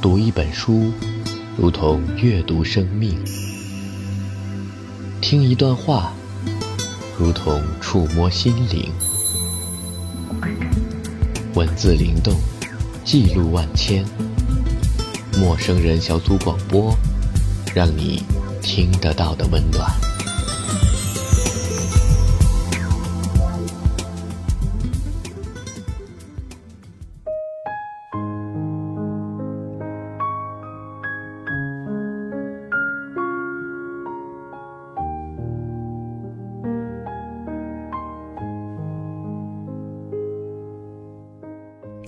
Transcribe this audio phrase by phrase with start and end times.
[0.00, 0.90] 读一本书，
[1.58, 3.12] 如同阅读生命；
[5.20, 6.14] 听一段话，
[7.18, 8.90] 如同触摸心灵。
[11.52, 12.34] 文字灵动，
[13.04, 14.02] 记录万千。
[15.38, 16.96] 陌生人小组广播，
[17.74, 18.22] 让你
[18.62, 20.09] 听得到的温暖。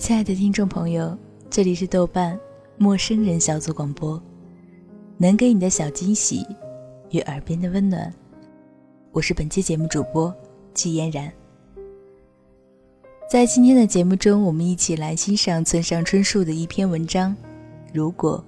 [0.05, 1.17] 亲爱的听众朋友，
[1.49, 2.37] 这里是豆瓣
[2.77, 4.21] 陌生人小组广播，
[5.17, 6.45] 能给你的小惊喜
[7.11, 8.13] 与耳边的温暖。
[9.13, 10.35] 我是本期节目主播
[10.73, 11.31] 季嫣然。
[13.31, 17.31] 在今天的节目中，我们一起来欣赏村上春树的一篇文章
[17.93, 18.43] 《如果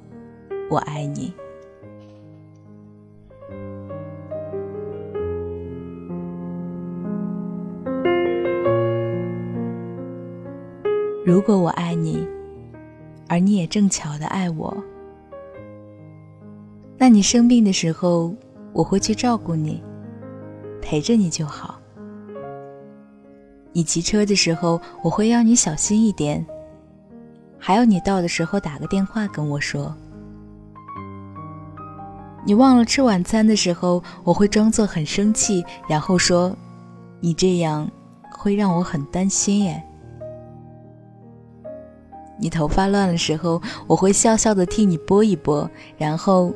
[0.70, 1.34] 我爱你》。
[11.26, 12.24] 如果我爱你，
[13.28, 14.78] 而你也正巧的爱我，
[17.00, 18.32] 那你生病的时候，
[18.72, 19.84] 我会去照顾你，
[20.84, 21.80] 陪着你就好。
[23.72, 26.46] 你骑车的时候，我会要你小心一点，
[27.58, 29.92] 还要你到的时候打个电话跟我说。
[32.46, 36.56] 你忘了吃晚餐的时候，我会装作很生气，然后说
[37.20, 37.90] ：“你这样
[38.30, 39.84] 会让我很担心。”耶。
[42.38, 46.54] 你头发乱的时候，我会笑笑的替你拨一拨，然后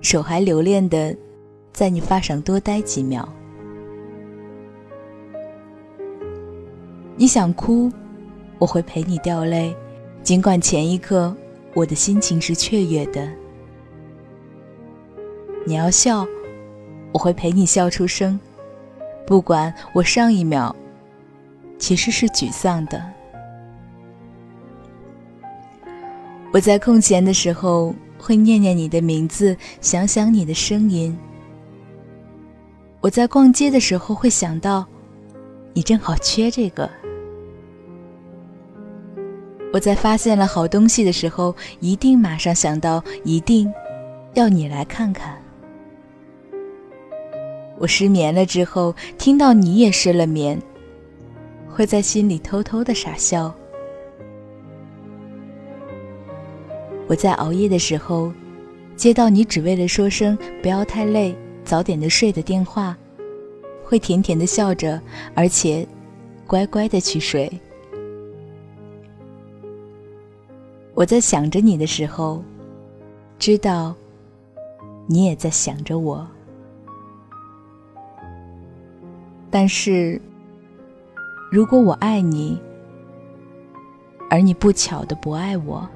[0.00, 1.14] 手还留恋的
[1.72, 3.28] 在你发上多待几秒。
[7.16, 7.90] 你想哭，
[8.58, 9.76] 我会陪你掉泪，
[10.22, 11.36] 尽管前一刻
[11.74, 13.28] 我的心情是雀跃的。
[15.66, 16.26] 你要笑，
[17.12, 18.38] 我会陪你笑出声，
[19.26, 20.74] 不管我上一秒
[21.78, 23.17] 其实是沮丧的。
[26.50, 31.16] 我在空闲的时候会念念你的名字，想想你的声音。
[33.00, 34.84] 我在逛街的时候会想到，
[35.74, 36.90] 你正好缺这个。
[39.72, 43.70] 我在发现了好东西的时候，一定马上想到，一定
[44.32, 45.40] 要你来看看。
[47.78, 50.60] 我失眠了之后，听到你也失了眠，
[51.68, 53.54] 会在心里偷偷的傻笑。
[57.08, 58.30] 我在熬夜的时候，
[58.94, 62.94] 接到你只为了说声“不要太累，早点的睡”的电话，
[63.82, 65.00] 会甜甜的笑着，
[65.34, 65.88] 而且
[66.46, 67.50] 乖乖的去睡。
[70.92, 72.44] 我在想着你的时候，
[73.38, 73.94] 知道
[75.06, 76.28] 你也在想着我。
[79.50, 80.20] 但是，
[81.50, 82.60] 如果我爱你，
[84.28, 85.88] 而你不巧的不爱我。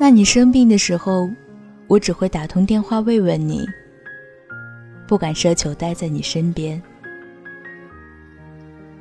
[0.00, 1.28] 那你生病的时候，
[1.88, 3.66] 我只会打通电话慰问你，
[5.08, 6.80] 不敢奢求待在你身边。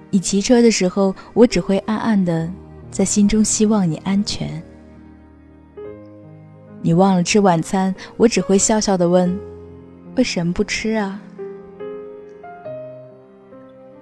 [0.09, 2.49] 你骑车的时候，我只会暗暗的
[2.89, 4.61] 在心中希望你安全。
[6.81, 9.39] 你忘了吃晚餐，我只会笑笑的问：
[10.15, 11.21] 为什么不吃啊？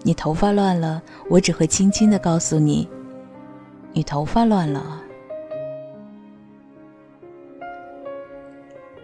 [0.04, 2.88] 你头发乱了，我只会轻轻的告诉你：
[3.92, 5.02] 你头发乱了。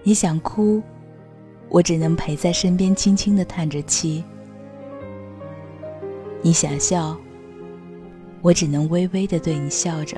[0.03, 0.81] 你想哭，
[1.69, 4.23] 我只能陪在身边，轻轻的叹着气；
[6.41, 7.15] 你想笑，
[8.41, 10.17] 我只能微微的对你笑着。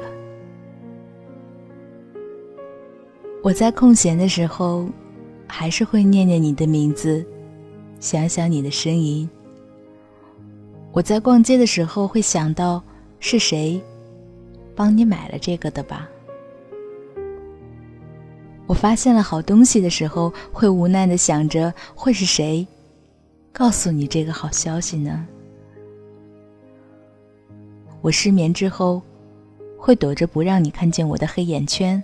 [3.44, 4.88] 我在空闲的时候，
[5.48, 7.26] 还是会念念你的名字，
[8.00, 9.30] 想想你的声音。
[10.94, 12.82] 我在逛街的时候，会想到
[13.20, 13.82] 是谁
[14.74, 16.08] 帮你买了这个的吧。
[18.66, 22.66] 我发现了好东西的时候，会无奈的想着会是谁
[23.52, 25.28] 告诉你这个好消息呢？
[28.02, 29.02] 我失眠之后，
[29.78, 32.02] 会躲着不让你看见我的黑眼圈。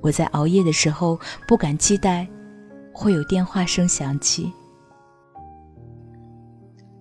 [0.00, 2.26] 我在熬夜的时候，不敢期待
[2.92, 4.52] 会有电话声响起。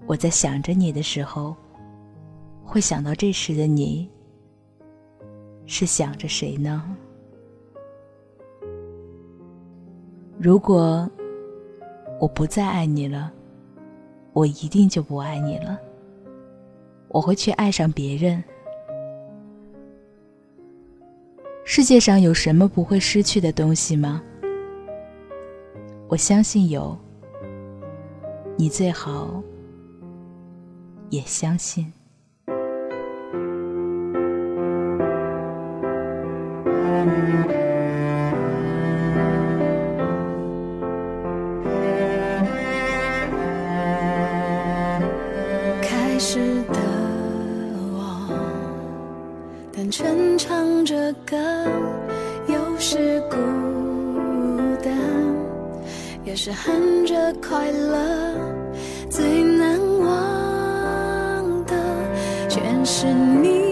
[0.05, 1.55] 我在想着你的时候，
[2.63, 4.09] 会想到这时的你
[5.65, 6.95] 是想着谁呢？
[10.37, 11.09] 如果
[12.19, 13.31] 我不再爱你了，
[14.33, 15.79] 我一定就不爱你了。
[17.07, 18.43] 我会去爱上别人。
[21.63, 24.21] 世界上有什么不会失去的东西吗？
[26.07, 26.95] 我相信有，
[28.57, 29.41] 你最好
[31.09, 31.91] 也相信。
[49.85, 51.37] 单纯唱着歌，
[52.47, 53.37] 有时孤
[54.83, 54.91] 单，
[56.23, 58.33] 有时哼着快乐，
[59.11, 61.75] 最难忘的
[62.49, 63.64] 全是你。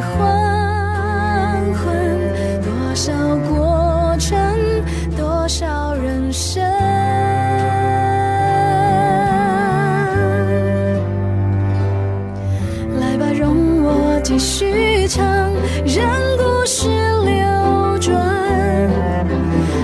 [0.00, 1.92] 黄昏
[2.62, 3.12] 多少
[3.48, 4.38] 过程
[5.16, 6.62] 多少人生
[13.00, 15.24] 来吧容我继续唱
[15.86, 16.06] 让
[16.36, 16.88] 故事
[17.24, 18.90] 流转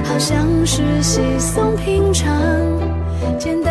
[0.04, 2.30] 好像是稀松平常
[3.38, 3.63] 见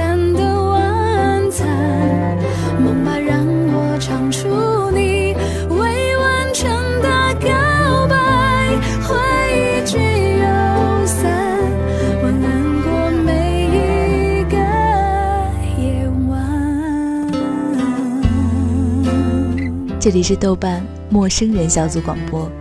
[20.04, 22.52] 这里是豆瓣陌生人小组广播，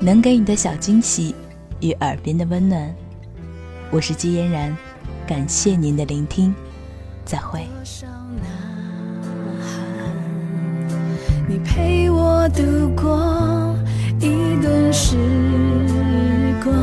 [0.00, 1.34] 能给你的小惊喜
[1.80, 2.94] 与耳边的温暖。
[3.90, 4.76] 我是季嫣然，
[5.26, 6.54] 感谢您的聆听，
[7.24, 7.66] 再会。
[11.48, 12.62] 你陪我度
[12.94, 13.74] 过
[14.20, 15.16] 一段时
[16.62, 16.76] 光，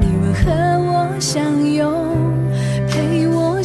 [0.00, 0.50] 你们和
[0.80, 1.92] 我相拥，
[2.88, 3.62] 陪我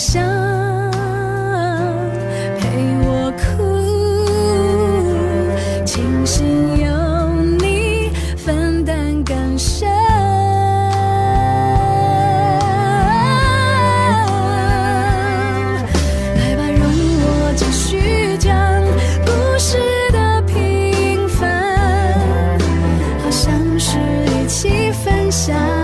[25.45, 25.82] 想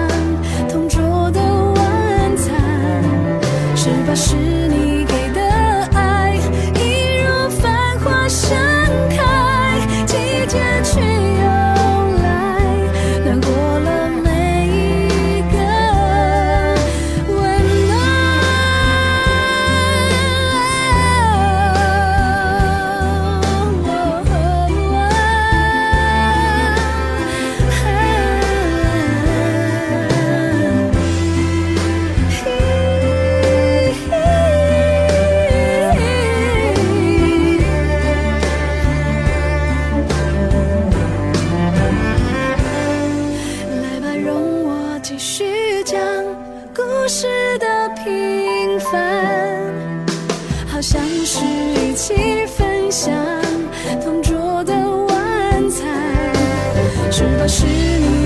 [57.49, 58.18] 是你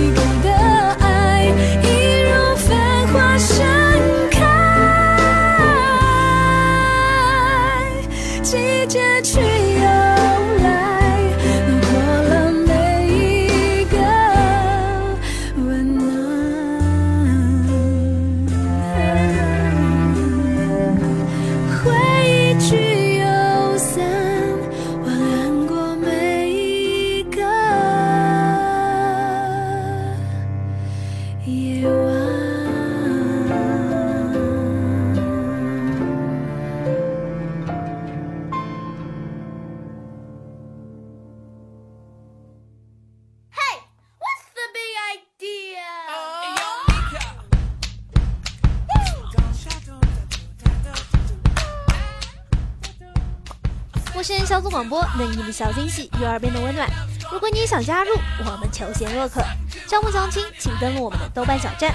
[54.45, 56.89] 小组广播，能给你的小惊喜与耳边的温暖。
[57.31, 59.41] 如果你也想加入，我们求贤若渴。
[59.87, 61.93] 招募详情，请登录我们的豆瓣小站。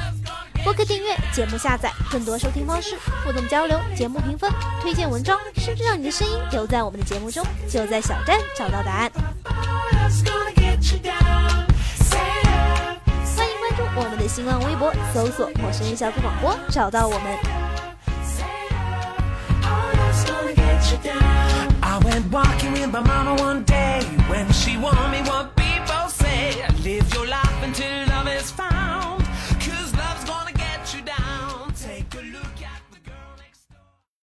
[0.64, 4.50] 播客订阅、节目下载、更多收听方式、互动交流、节目评分、
[4.82, 9.10] 推荐文章，甚至让你的声音留在我们的节目中，就在小站找到答案。
[13.36, 17.38] 欢迎关注我们的新浪微博搜索“陌生人小组广播”找到我们。
[21.98, 26.64] I went walking with my mama one day when she warned me what people say.
[26.84, 27.47] Live your life.